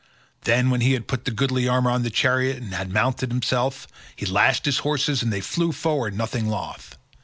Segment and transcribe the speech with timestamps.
[0.45, 3.89] Then when he had put the goodly armour on the chariot and had himself mounted,
[4.15, 6.97] he lashed his horses on and they flew forward nothing loth.